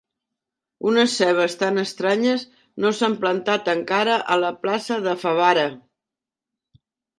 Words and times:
Unes 0.91 1.17
cebes 1.19 1.55
tan 1.63 1.77
estranyes 1.81 2.45
no 2.85 2.93
s'han 3.01 3.19
plantat 3.25 3.71
encara, 3.75 4.17
a 4.37 4.41
la 4.47 4.53
plaça 4.65 5.01
de 5.11 5.17
Favara. 5.27 5.69